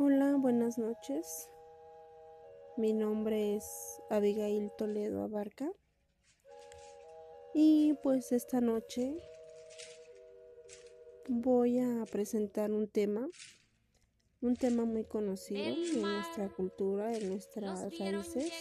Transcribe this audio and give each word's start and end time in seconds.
Hola, 0.00 0.36
buenas 0.36 0.78
noches. 0.78 1.50
Mi 2.76 2.92
nombre 2.92 3.56
es 3.56 3.64
Abigail 4.10 4.70
Toledo 4.78 5.24
Abarca. 5.24 5.72
Y 7.52 7.94
pues 8.04 8.30
esta 8.30 8.60
noche 8.60 9.20
voy 11.26 11.80
a 11.80 12.04
presentar 12.06 12.70
un 12.70 12.86
tema, 12.86 13.28
un 14.40 14.54
tema 14.54 14.84
muy 14.84 15.02
conocido 15.02 15.64
en 15.64 16.00
nuestra 16.00 16.48
cultura, 16.48 17.12
en 17.12 17.30
nuestras 17.30 17.80
raíces, 17.98 18.52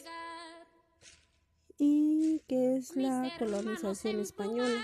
y 1.78 2.40
que 2.48 2.78
es 2.78 2.96
la 2.96 3.32
colonización 3.38 4.22
española. 4.22 4.84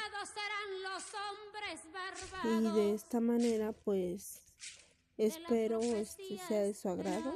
Y 2.44 2.62
de 2.76 2.94
esta 2.94 3.20
manera 3.20 3.72
pues 3.72 4.43
espero 5.18 5.79
este 5.82 6.38
sea 6.47 6.61
de 6.61 6.74
su 6.74 6.89
agrado. 6.89 7.36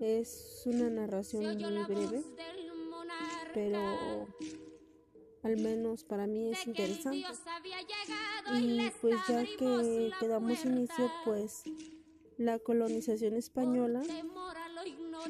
Es 0.00 0.62
una 0.66 0.90
narración 0.90 1.58
muy 1.58 1.84
breve, 1.84 2.22
pero 3.54 4.26
al 5.42 5.56
menos 5.58 6.04
para 6.04 6.26
mí 6.26 6.50
es 6.50 6.66
interesante. 6.66 7.24
Y 8.54 8.90
pues 9.00 9.16
ya 9.28 9.44
que 9.44 10.10
quedamos 10.18 10.64
inicio, 10.64 11.10
pues 11.24 11.62
la 12.38 12.58
colonización 12.58 13.36
española 13.36 14.02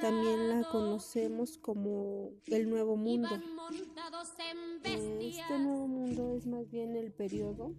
también 0.01 0.49
la 0.49 0.69
conocemos 0.71 1.59
como 1.59 2.31
el 2.47 2.71
Nuevo 2.71 2.97
Mundo. 2.97 3.29
Este 4.85 5.59
Nuevo 5.59 5.87
Mundo 5.89 6.35
es 6.37 6.47
más 6.47 6.71
bien 6.71 6.95
el 6.97 7.13
periodo, 7.13 7.73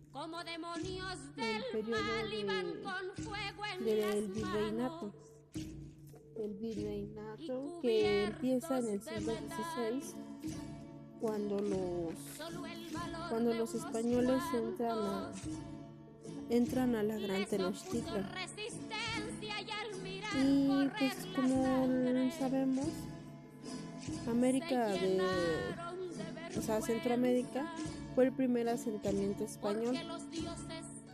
el 1.37 1.63
periodo 1.71 2.13
del 3.79 4.27
virreinato. 4.27 5.13
El 6.35 6.53
virreinato 6.55 7.79
que 7.81 8.25
empieza 8.25 8.79
en 8.79 8.87
el 8.87 9.01
siglo 9.01 9.33
XVI 9.33 10.15
cuando 11.21 11.59
los 11.59 12.13
cuando 13.29 13.53
los 13.53 13.75
españoles 13.75 14.41
entran 14.53 14.97
a, 14.97 15.31
entran 16.49 16.95
a 16.95 17.03
la 17.03 17.17
Gran 17.17 17.45
Tenochtitlan. 17.45 18.29
Y 20.35 20.89
pues 20.97 21.27
como 21.35 22.31
sabemos, 22.37 22.87
América 24.27 24.87
de, 24.87 25.21
o 26.57 26.61
sea, 26.61 26.81
Centroamérica 26.81 27.73
fue 28.15 28.25
el 28.25 28.31
primer 28.31 28.69
asentamiento 28.69 29.43
español. 29.43 29.97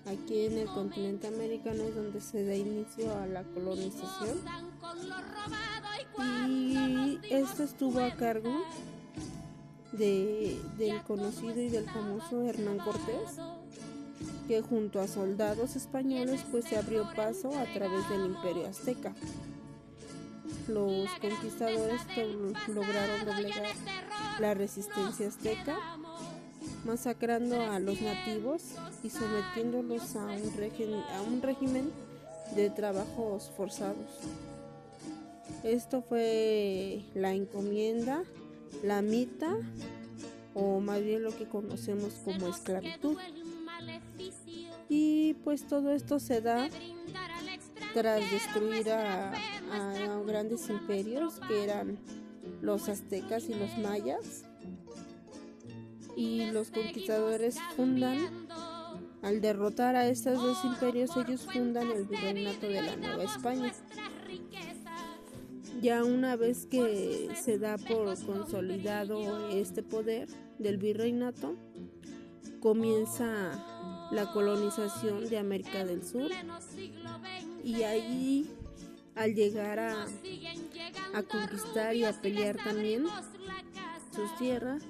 Aquí 0.05 0.45
en 0.45 0.57
el 0.57 0.67
continente 0.67 1.27
americano 1.27 1.83
es 1.83 1.95
donde 1.95 2.21
se 2.21 2.43
da 2.43 2.55
inicio 2.55 3.15
a 3.15 3.27
la 3.27 3.43
colonización. 3.43 4.39
Y 6.47 7.19
esto 7.29 7.63
estuvo 7.63 7.99
a 7.99 8.11
cargo 8.15 8.63
de, 9.91 10.59
del 10.77 11.01
conocido 11.03 11.61
y 11.61 11.69
del 11.69 11.85
famoso 11.85 12.41
Hernán 12.43 12.79
Cortés, 12.79 13.39
que 14.47 14.61
junto 14.61 14.99
a 14.99 15.07
soldados 15.07 15.75
españoles 15.75 16.43
pues 16.49 16.65
se 16.65 16.77
abrió 16.77 17.07
paso 17.15 17.57
a 17.57 17.65
través 17.73 18.07
del 18.09 18.25
imperio 18.25 18.67
azteca. 18.67 19.13
Los 20.67 21.09
conquistadores 21.19 22.01
lograron 22.67 23.25
doblegar 23.25 23.65
la 24.39 24.53
resistencia 24.53 25.27
azteca, 25.27 25.77
masacrando 26.85 27.61
a 27.61 27.79
los 27.79 28.01
nativos 28.01 28.63
y 29.03 29.09
sometiéndolos 29.09 30.15
a 30.15 30.25
un, 30.25 30.53
régimen, 30.57 31.01
a 31.17 31.21
un 31.21 31.41
régimen 31.41 31.91
de 32.55 32.69
trabajos 32.69 33.51
forzados. 33.55 34.07
Esto 35.63 36.01
fue 36.01 37.03
la 37.15 37.33
encomienda 37.33 38.23
la 38.83 39.01
mitad 39.01 39.57
o 40.53 40.79
más 40.79 41.03
bien 41.03 41.23
lo 41.23 41.35
que 41.35 41.45
conocemos 41.45 42.13
como 42.23 42.47
esclavitud. 42.47 43.17
Y 44.87 45.35
pues 45.43 45.67
todo 45.67 45.91
esto 45.91 46.19
se 46.19 46.41
da 46.41 46.69
tras 47.93 48.31
destruir 48.31 48.89
a, 48.91 49.33
grandes 50.25 50.69
imperios 50.69 51.39
que 51.47 51.63
eran 51.63 51.97
los 52.61 52.89
aztecas 52.89 53.49
y 53.49 53.53
los 53.53 53.77
mayas. 53.77 54.45
Y 56.15 56.51
los 56.51 56.71
conquistadores 56.71 57.57
fundan, 57.75 58.17
al 59.21 59.41
derrotar 59.41 59.95
a 59.95 60.07
estos 60.07 60.41
dos 60.41 60.63
imperios, 60.65 61.11
ellos 61.15 61.47
fundan 61.51 61.89
el 61.91 62.05
virreinato 62.05 62.67
de 62.67 62.81
la 62.81 62.95
Nueva 62.95 63.23
España. 63.23 63.71
Ya 65.81 66.03
una 66.03 66.35
vez 66.35 66.65
que 66.65 67.29
se 67.41 67.57
da 67.57 67.77
por 67.77 68.07
consolidado 68.25 69.47
este 69.49 69.81
poder 69.81 70.27
del 70.57 70.77
virreinato, 70.77 71.55
comienza 72.59 74.09
la 74.11 74.31
colonización 74.33 75.29
de 75.29 75.37
América 75.37 75.85
del 75.85 76.03
Sur 76.03 76.29
y 77.63 77.83
ahí 77.83 78.49
al 79.15 79.33
llegar 79.35 79.79
a, 79.79 80.05
a 81.13 81.23
conquistar 81.23 81.95
y 81.95 82.03
a 82.03 82.13
pelear 82.21 82.57
también 82.57 83.05
sus 84.15 84.35
tierras, 84.37 84.83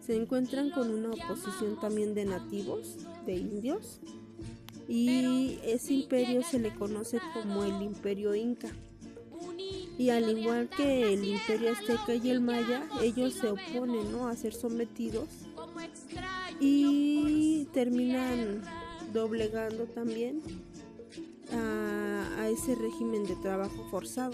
se 0.00 0.14
encuentran 0.14 0.70
con 0.70 0.90
una 0.90 1.10
oposición 1.10 1.80
también 1.80 2.14
de 2.14 2.24
nativos, 2.24 2.96
de 3.24 3.36
indios, 3.36 4.00
y 4.88 5.58
ese 5.64 5.94
imperio 5.94 6.42
se 6.42 6.60
le 6.60 6.72
conoce 6.74 7.18
como 7.32 7.64
el 7.64 7.82
imperio 7.82 8.34
inca. 8.34 8.68
Y 9.98 10.10
al 10.10 10.38
igual 10.38 10.68
que 10.68 11.14
el 11.14 11.24
imperio 11.24 11.72
azteca 11.72 12.14
y 12.14 12.30
el 12.30 12.40
maya, 12.40 12.86
ellos 13.02 13.34
se 13.34 13.48
oponen 13.48 14.12
¿no? 14.12 14.28
a 14.28 14.36
ser 14.36 14.52
sometidos 14.52 15.28
y 16.60 17.64
terminan 17.72 18.62
doblegando 19.12 19.84
también 19.86 20.42
a, 21.52 22.48
ese 22.48 22.76
régimen 22.76 23.24
de 23.24 23.34
trabajo 23.36 23.88
forzado. 23.90 24.32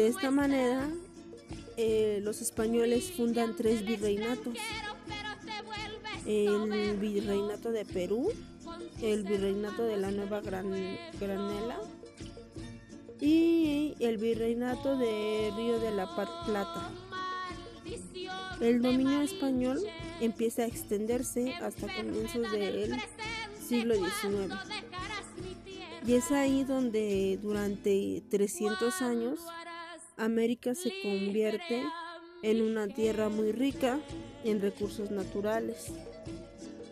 De 0.00 0.06
esta 0.06 0.30
manera, 0.30 0.88
eh, 1.76 2.20
los 2.22 2.40
españoles 2.40 3.12
fundan 3.14 3.54
tres 3.54 3.84
virreinatos. 3.84 4.54
El 6.24 6.96
virreinato 6.96 7.70
de 7.70 7.84
Perú, 7.84 8.32
el 9.02 9.24
virreinato 9.24 9.84
de 9.84 9.98
la 9.98 10.10
Nueva 10.10 10.40
Granela 10.40 11.78
y 13.20 13.94
el 14.00 14.16
virreinato 14.16 14.96
de 14.96 15.52
Río 15.54 15.78
de 15.78 15.90
la 15.90 16.06
Plata. 16.46 16.90
El 18.58 18.80
dominio 18.80 19.20
español 19.20 19.80
empieza 20.22 20.62
a 20.62 20.66
extenderse 20.66 21.52
hasta 21.56 21.94
comienzos 21.94 22.50
del 22.52 22.94
siglo 23.68 23.96
XIX. 23.96 24.54
Y 26.06 26.14
es 26.14 26.32
ahí 26.32 26.64
donde 26.64 27.38
durante 27.42 28.22
300 28.30 29.02
años 29.02 29.40
América 30.24 30.74
se 30.74 30.92
convierte 31.02 31.82
en 32.42 32.62
una 32.62 32.88
tierra 32.88 33.28
muy 33.28 33.52
rica 33.52 34.00
en 34.44 34.60
recursos 34.60 35.10
naturales 35.10 35.92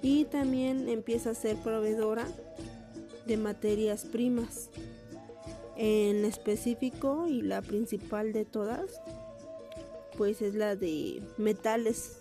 y 0.02 0.24
también 0.24 0.88
empieza 0.88 1.30
a 1.30 1.34
ser 1.34 1.56
proveedora 1.56 2.26
de 3.26 3.36
materias 3.36 4.04
primas. 4.04 4.70
En 5.76 6.24
específico 6.24 7.28
y 7.28 7.42
la 7.42 7.62
principal 7.62 8.32
de 8.32 8.44
todas 8.44 9.00
pues 10.16 10.42
es 10.42 10.56
la 10.56 10.74
de 10.74 11.22
metales 11.36 12.18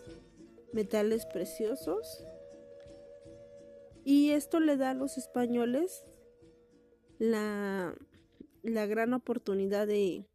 metales 0.71 1.25
preciosos. 1.25 2.23
Y 4.03 4.31
esto 4.31 4.59
le 4.59 4.77
da 4.77 4.91
a 4.91 4.93
los 4.93 5.17
españoles 5.17 6.05
la, 7.17 7.95
la 8.61 8.85
gran 8.85 9.13
oportunidad 9.13 9.87
de, 9.87 10.25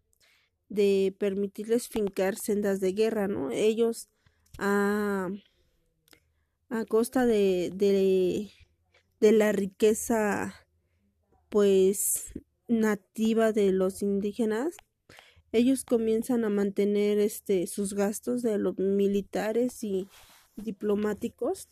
de 0.72 1.14
permitirles 1.19 1.88
fincar 1.88 2.36
sendas 2.36 2.80
de 2.80 2.92
guerra, 2.92 3.28
¿no? 3.28 3.50
Ellos 3.50 4.08
a, 4.58 5.28
a 6.70 6.84
costa 6.86 7.26
de, 7.26 7.70
de, 7.74 8.50
de 9.20 9.32
la 9.32 9.52
riqueza 9.52 10.54
pues 11.48 12.32
nativa 12.69 13.52
de 13.52 13.72
los 13.72 14.02
indígenas, 14.02 14.74
ellos 15.52 15.84
comienzan 15.84 16.44
a 16.44 16.48
mantener 16.48 17.19
este 17.19 17.66
sus 17.66 17.92
gastos 17.92 18.40
de 18.40 18.56
los 18.56 18.78
militares 18.78 19.84
y 19.84 20.08
diplomáticos 20.56 21.69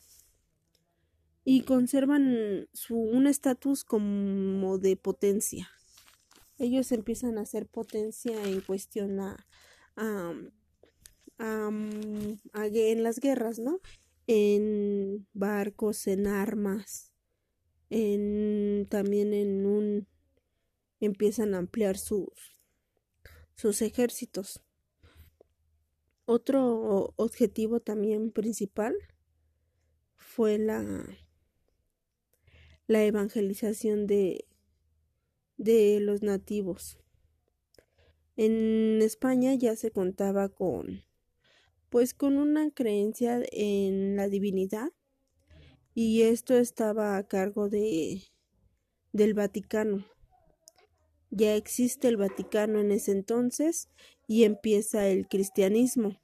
y 1.44 1.62
conservan 1.62 2.69
su 2.75 2.97
un 2.97 3.26
estatus 3.26 3.85
como 3.85 4.76
de 4.76 4.97
potencia. 4.97 5.70
Ellos 6.61 6.93
empiezan 6.93 7.39
a 7.39 7.47
ser 7.47 7.67
potencia 7.67 8.45
en 8.45 8.61
cuestión 8.61 9.19
a, 9.19 9.47
en 11.39 13.03
las 13.03 13.19
guerras, 13.19 13.59
¿no? 13.59 13.81
En 14.27 15.27
barcos, 15.33 16.07
en 16.07 16.27
armas, 16.27 17.15
en 17.89 18.87
también 18.91 19.33
en 19.33 19.65
un 19.65 20.07
empiezan 21.01 21.55
a 21.55 21.59
ampliar 21.59 21.97
sus, 21.97 22.29
sus 23.55 23.81
ejércitos. 23.81 24.61
Otro 26.27 27.15
objetivo 27.17 27.81
también 27.81 28.33
principal 28.33 28.95
fue 30.15 30.59
la, 30.59 31.07
la 32.87 33.03
evangelización 33.03 34.07
de, 34.07 34.45
de 35.61 36.01
los 36.01 36.23
nativos. 36.23 36.99
En 38.37 39.03
España 39.03 39.53
ya 39.55 39.77
se 39.77 39.91
contaba 39.91 40.49
con 40.49 41.03
pues 41.91 42.15
con 42.15 42.39
una 42.39 42.71
creencia 42.71 43.43
en 43.53 44.17
la 44.17 44.29
divinidad 44.29 44.91
y 45.93 46.23
esto 46.23 46.57
estaba 46.57 47.19
a 47.19 47.29
cargo 47.29 47.69
de 47.69 48.23
del 49.12 49.35
Vaticano. 49.35 50.07
Ya 51.31 51.55
existe 51.57 52.09
el 52.09 52.17
Vaticano 52.17 52.81
en 52.81 52.91
ese 52.91 53.12
entonces 53.12 53.91
y 54.27 54.45
empieza 54.45 55.09
el 55.09 55.29
cristianismo. 55.29 56.19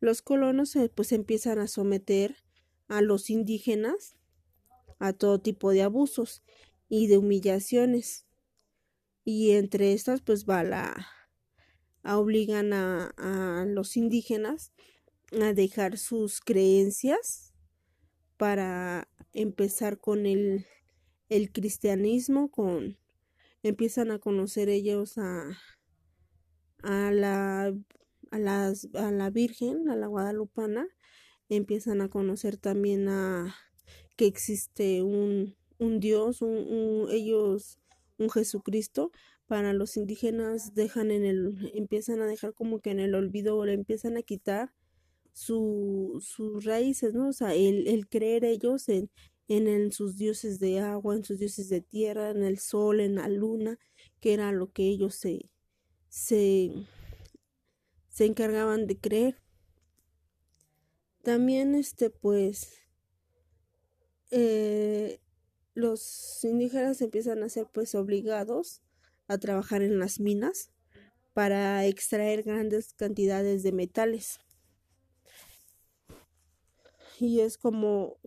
Los 0.00 0.20
colonos 0.20 0.76
pues 0.94 1.12
empiezan 1.12 1.60
a 1.60 1.66
someter 1.66 2.36
a 2.88 3.00
los 3.00 3.30
indígenas 3.30 4.16
a 4.98 5.14
todo 5.14 5.40
tipo 5.40 5.70
de 5.70 5.82
abusos 5.82 6.42
y 6.90 7.06
de 7.06 7.16
humillaciones. 7.16 8.26
Y 9.24 9.52
entre 9.52 9.94
estas 9.94 10.20
pues 10.20 10.44
va 10.44 10.62
la 10.62 11.06
obligan 12.04 12.72
a, 12.72 13.64
los 13.66 13.96
indígenas 13.96 14.72
a 15.40 15.54
dejar 15.54 15.96
sus 15.96 16.40
creencias 16.40 17.54
para 18.36 19.08
empezar 19.32 19.98
con 19.98 20.26
el, 20.26 20.66
el 21.28 21.52
cristianismo, 21.52 22.50
con 22.50 22.98
empiezan 23.62 24.10
a 24.10 24.18
conocer 24.18 24.68
ellos 24.68 25.18
a, 25.18 25.58
a 26.82 27.12
la 27.12 27.72
a, 28.30 28.38
las, 28.38 28.88
a 28.94 29.10
la 29.10 29.30
Virgen, 29.30 29.90
a 29.90 29.96
la 29.96 30.06
Guadalupana, 30.06 30.86
empiezan 31.48 32.00
a 32.00 32.08
conocer 32.08 32.56
también 32.56 33.08
a 33.08 33.54
que 34.16 34.26
existe 34.26 35.02
un, 35.02 35.56
un 35.80 35.98
Dios, 35.98 36.42
un, 36.42 37.08
ellos, 37.10 37.80
un 38.18 38.30
Jesucristo. 38.30 39.10
Para 39.46 39.72
los 39.72 39.96
indígenas 39.96 40.74
dejan 40.74 41.10
en 41.10 41.24
el, 41.24 41.72
empiezan 41.74 42.20
a 42.20 42.26
dejar 42.26 42.54
como 42.54 42.78
que 42.78 42.90
en 42.90 43.00
el 43.00 43.16
olvido 43.16 43.56
o 43.56 43.64
le 43.66 43.72
empiezan 43.72 44.16
a 44.16 44.22
quitar 44.22 44.72
su, 45.32 46.22
sus 46.24 46.64
raíces, 46.64 47.14
¿no? 47.14 47.28
O 47.28 47.32
sea, 47.32 47.54
el, 47.54 47.88
el 47.88 48.08
creer 48.08 48.44
ellos 48.44 48.88
en, 48.88 49.10
en, 49.48 49.90
sus 49.90 50.16
dioses 50.16 50.60
de 50.60 50.78
agua, 50.80 51.16
en 51.16 51.24
sus 51.24 51.38
dioses 51.38 51.68
de 51.68 51.80
tierra, 51.80 52.30
en 52.30 52.44
el 52.44 52.58
sol, 52.58 53.00
en 53.00 53.16
la 53.16 53.28
luna, 53.28 53.78
que 54.20 54.34
era 54.34 54.52
lo 54.52 54.70
que 54.70 54.84
ellos 54.84 55.14
se, 55.16 55.50
se, 56.08 56.70
se 58.08 58.26
encargaban 58.26 58.86
de 58.86 58.98
creer. 58.98 59.42
También, 61.22 61.74
este, 61.74 62.10
pues, 62.10 62.78
eh, 64.30 65.20
los 65.80 66.44
indígenas 66.44 67.00
empiezan 67.00 67.42
a 67.42 67.48
ser, 67.48 67.66
pues, 67.72 67.94
obligados 67.94 68.82
a 69.28 69.38
trabajar 69.38 69.82
en 69.82 69.98
las 69.98 70.20
minas 70.20 70.70
para 71.32 71.86
extraer 71.86 72.42
grandes 72.42 72.94
cantidades 72.94 73.62
de 73.62 73.72
metales. 73.72 74.38
Y 77.18 77.40
es 77.40 77.58
como, 77.58 78.18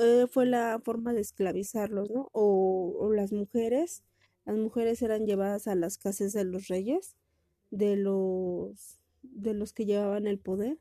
eh, 0.00 0.26
fue 0.30 0.46
la 0.46 0.80
forma 0.84 1.12
de 1.12 1.22
esclavizarlos, 1.22 2.10
¿no? 2.10 2.28
O, 2.32 2.94
o 2.98 3.12
las 3.12 3.32
mujeres, 3.32 4.04
las 4.44 4.56
mujeres 4.56 5.00
eran 5.02 5.26
llevadas 5.26 5.66
a 5.68 5.74
las 5.74 5.96
casas 5.96 6.32
de 6.32 6.44
los 6.44 6.68
reyes, 6.68 7.16
de 7.70 7.96
los 7.96 9.00
de 9.22 9.54
los 9.54 9.72
que 9.72 9.86
llevaban 9.86 10.26
el 10.26 10.38
poder 10.38 10.78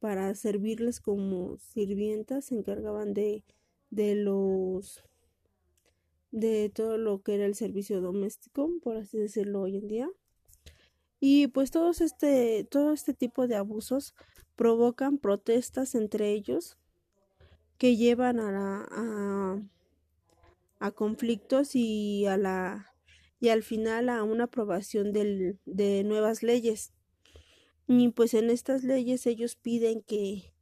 para 0.00 0.34
servirles 0.34 1.00
como 1.00 1.58
sirvientas, 1.58 2.46
se 2.46 2.56
encargaban 2.56 3.14
de, 3.14 3.44
de 3.90 4.14
los 4.16 5.04
de 6.32 6.70
todo 6.70 6.98
lo 6.98 7.22
que 7.22 7.36
era 7.36 7.46
el 7.46 7.54
servicio 7.54 8.00
doméstico, 8.00 8.68
por 8.82 8.96
así 8.96 9.18
decirlo 9.18 9.60
hoy 9.60 9.76
en 9.76 9.86
día. 9.86 10.10
Y 11.20 11.46
pues 11.46 11.70
todos 11.70 12.00
este, 12.00 12.66
todo 12.68 12.92
este 12.92 13.14
tipo 13.14 13.46
de 13.46 13.54
abusos 13.54 14.14
provocan 14.56 15.18
protestas 15.18 15.94
entre 15.94 16.32
ellos 16.32 16.76
que 17.78 17.96
llevan 17.96 18.40
a, 18.40 18.86
a, 18.90 19.62
a 20.80 20.90
conflictos 20.90 21.76
y 21.76 22.26
a 22.26 22.36
la 22.36 22.88
y 23.40 23.48
al 23.48 23.64
final 23.64 24.08
a 24.08 24.22
una 24.22 24.44
aprobación 24.44 25.12
del, 25.12 25.58
de 25.66 26.04
nuevas 26.04 26.44
leyes 26.44 26.92
y 27.88 28.08
pues 28.10 28.34
en 28.34 28.50
estas 28.50 28.84
leyes 28.84 29.26
ellos 29.26 29.56
piden 29.56 30.02
que, 30.02 30.54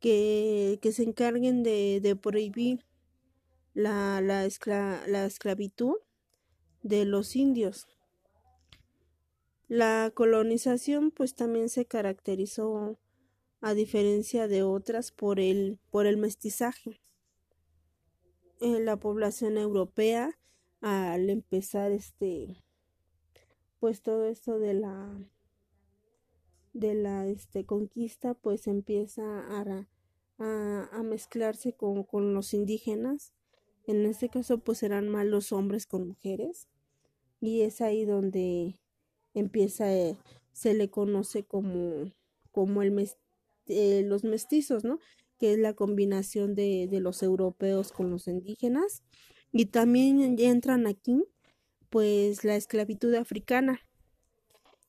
que, 0.00 0.78
que 0.82 0.92
se 0.92 1.02
encarguen 1.02 1.62
de, 1.62 2.00
de 2.02 2.16
prohibir 2.16 2.84
la, 3.74 4.20
la, 4.20 4.48
la 5.06 5.26
esclavitud 5.26 5.96
de 6.82 7.04
los 7.04 7.36
indios. 7.36 7.86
La 9.68 10.10
colonización 10.14 11.10
pues 11.10 11.34
también 11.34 11.68
se 11.68 11.86
caracterizó 11.86 12.98
a 13.60 13.74
diferencia 13.74 14.48
de 14.48 14.62
otras 14.62 15.12
por 15.12 15.38
el, 15.38 15.78
por 15.90 16.06
el 16.06 16.16
mestizaje. 16.16 17.00
En 18.60 18.84
la 18.84 18.96
población 18.96 19.56
europea 19.56 20.38
al 20.80 21.28
empezar 21.28 21.92
este 21.92 22.62
pues 23.80 24.02
todo 24.02 24.26
esto 24.26 24.58
de 24.58 24.74
la 24.74 25.18
de 26.72 26.94
la 26.94 27.26
este, 27.26 27.64
conquista 27.64 28.34
pues 28.34 28.66
empieza 28.66 29.22
a, 29.24 29.86
a, 30.38 31.02
mezclarse 31.02 31.72
con, 31.72 32.04
con, 32.04 32.32
los 32.32 32.54
indígenas. 32.54 33.32
En 33.90 34.06
este 34.06 34.28
caso 34.28 34.58
pues 34.58 34.84
eran 34.84 35.08
más 35.08 35.26
los 35.26 35.50
hombres 35.50 35.84
con 35.84 36.06
mujeres 36.06 36.68
y 37.40 37.62
es 37.62 37.80
ahí 37.80 38.04
donde 38.04 38.78
empieza, 39.34 39.92
eh, 39.92 40.16
se 40.52 40.74
le 40.74 40.90
conoce 40.90 41.42
como, 41.42 42.12
como 42.52 42.82
eh, 42.84 44.02
los 44.06 44.22
mestizos, 44.22 44.84
¿no? 44.84 45.00
Que 45.38 45.54
es 45.54 45.58
la 45.58 45.74
combinación 45.74 46.54
de, 46.54 46.86
de 46.88 47.00
los 47.00 47.20
europeos 47.24 47.90
con 47.90 48.10
los 48.10 48.28
indígenas. 48.28 49.02
Y 49.50 49.66
también 49.66 50.38
entran 50.38 50.86
aquí 50.86 51.24
pues 51.88 52.44
la 52.44 52.54
esclavitud 52.54 53.12
africana 53.14 53.80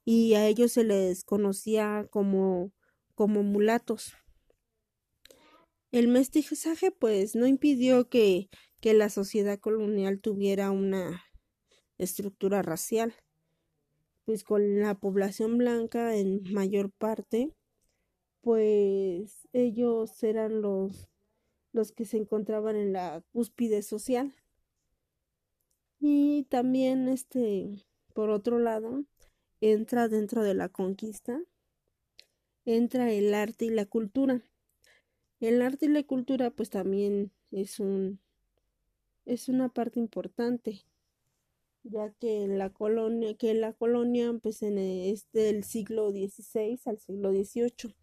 y 0.05 0.35
a 0.35 0.45
ellos 0.47 0.73
se 0.73 0.83
les 0.83 1.23
conocía 1.23 2.05
como, 2.11 2.71
como 3.15 3.41
mulatos. 3.41 4.13
El 5.91 6.07
mestizaje 6.07 6.91
pues 6.91 7.35
no 7.35 7.47
impidió 7.47 8.07
que, 8.07 8.49
que 8.79 8.93
la 8.93 9.09
sociedad 9.09 9.59
colonial 9.59 10.21
tuviera 10.21 10.71
una 10.71 11.21
estructura 11.97 12.61
racial, 12.61 13.13
pues 14.23 14.43
con 14.45 14.79
la 14.79 14.95
población 14.95 15.57
blanca 15.57 16.15
en 16.15 16.43
mayor 16.53 16.91
parte, 16.91 17.53
pues 18.39 19.47
ellos 19.51 20.23
eran 20.23 20.61
los, 20.61 21.09
los 21.73 21.91
que 21.91 22.05
se 22.05 22.17
encontraban 22.17 22.75
en 22.77 22.93
la 22.93 23.23
cúspide 23.33 23.81
social. 23.81 24.33
Y 25.99 26.43
también 26.49 27.09
este, 27.09 27.85
por 28.13 28.29
otro 28.29 28.59
lado, 28.59 29.03
entra 29.59 30.07
dentro 30.07 30.41
de 30.41 30.55
la 30.55 30.69
conquista, 30.69 31.43
entra 32.65 33.11
el 33.11 33.33
arte 33.33 33.65
y 33.65 33.69
la 33.69 33.85
cultura. 33.85 34.41
El 35.41 35.61
arte 35.61 35.87
y 35.87 35.89
la 35.89 36.03
cultura 36.03 36.51
pues 36.51 36.69
también 36.69 37.31
es 37.51 37.79
un 37.81 38.19
es 39.25 39.49
una 39.49 39.69
parte 39.69 39.99
importante 39.99 40.81
ya 41.83 42.11
que 42.19 42.43
en 42.43 42.57
la 42.57 42.69
colonia 42.69 43.35
que 43.35 43.53
la 43.53 43.73
colonia 43.73 44.33
pues 44.41 44.63
en 44.63 44.77
es 44.77 45.29
del 45.33 45.63
siglo 45.63 46.11
XVI 46.11 46.79
al 46.85 46.99
siglo 46.99 47.31
XVIII 47.31 47.93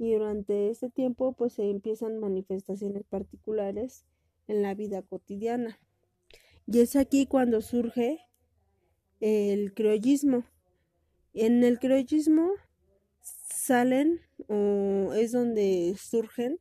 y 0.00 0.14
durante 0.14 0.70
ese 0.70 0.88
tiempo 0.88 1.34
pues 1.34 1.52
se 1.52 1.68
empiezan 1.68 2.18
manifestaciones 2.18 3.04
particulares 3.04 4.06
en 4.48 4.62
la 4.62 4.74
vida 4.74 5.02
cotidiana. 5.02 5.78
Y 6.66 6.80
es 6.80 6.96
aquí 6.96 7.26
cuando 7.26 7.60
surge 7.60 8.18
el 9.20 9.74
criollismo. 9.74 10.44
En 11.34 11.62
el 11.64 11.78
criollismo 11.78 12.50
salen 13.60 14.22
o 14.48 15.12
es 15.12 15.32
donde 15.32 15.94
surgen 15.98 16.58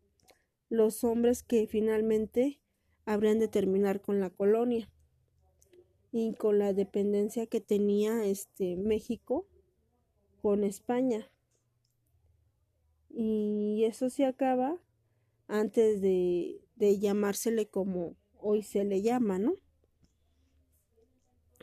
los 0.67 1.05
hombres 1.05 1.43
que 1.43 1.65
finalmente 1.65 2.59
habrían 3.05 3.39
de 3.39 3.47
terminar 3.47 4.01
con 4.01 4.19
la 4.19 4.29
colonia 4.29 4.91
y 6.11 6.33
con 6.33 6.59
la 6.59 6.73
dependencia 6.73 7.47
que 7.47 7.61
tenía 7.61 8.25
este 8.25 8.75
México 8.75 9.47
con 10.41 10.65
España. 10.65 11.31
Y 13.09 13.85
eso 13.85 14.09
se 14.09 14.25
acaba 14.25 14.77
antes 15.47 16.01
de, 16.01 16.59
de 16.75 16.99
llamársele 16.99 17.67
como 17.67 18.17
hoy 18.37 18.61
se 18.61 18.83
le 18.83 19.01
llama, 19.01 19.39
¿no? 19.39 19.55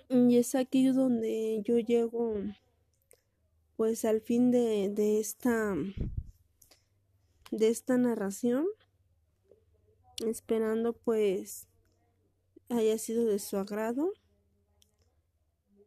Y 0.08 0.38
es 0.38 0.54
aquí 0.54 0.86
donde 0.86 1.60
yo 1.62 1.78
llego 1.78 2.36
pues 3.76 4.04
al 4.04 4.20
fin 4.20 4.50
de, 4.50 4.90
de 4.90 5.20
esta 5.20 5.74
de 7.50 7.68
esta 7.68 7.96
narración 7.96 8.66
esperando 10.24 10.92
pues 10.94 11.68
haya 12.68 12.98
sido 12.98 13.24
de 13.26 13.38
su 13.38 13.56
agrado. 13.56 14.12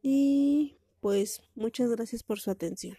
Y 0.01 0.77
pues 1.01 1.41
muchas 1.55 1.89
gracias 1.89 2.23
por 2.23 2.39
su 2.39 2.51
atención 2.51 2.97